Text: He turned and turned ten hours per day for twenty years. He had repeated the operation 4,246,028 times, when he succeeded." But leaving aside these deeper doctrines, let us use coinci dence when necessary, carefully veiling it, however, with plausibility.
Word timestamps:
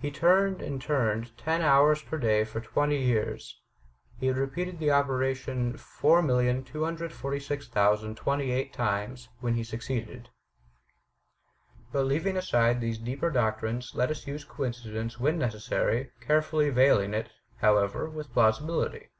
He 0.00 0.10
turned 0.10 0.60
and 0.60 0.82
turned 0.82 1.38
ten 1.38 1.62
hours 1.62 2.02
per 2.02 2.18
day 2.18 2.42
for 2.42 2.60
twenty 2.60 2.98
years. 3.00 3.60
He 4.18 4.26
had 4.26 4.36
repeated 4.36 4.80
the 4.80 4.90
operation 4.90 5.74
4,246,028 5.74 8.72
times, 8.72 9.28
when 9.38 9.54
he 9.54 9.62
succeeded." 9.62 10.30
But 11.92 12.06
leaving 12.06 12.36
aside 12.36 12.80
these 12.80 12.98
deeper 12.98 13.30
doctrines, 13.30 13.94
let 13.94 14.10
us 14.10 14.26
use 14.26 14.44
coinci 14.44 14.92
dence 14.92 15.20
when 15.20 15.38
necessary, 15.38 16.10
carefully 16.20 16.70
veiling 16.70 17.14
it, 17.14 17.28
however, 17.58 18.10
with 18.10 18.32
plausibility. 18.32 19.10